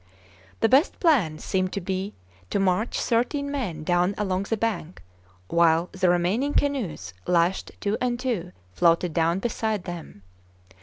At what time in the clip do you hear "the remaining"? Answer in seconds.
5.91-6.55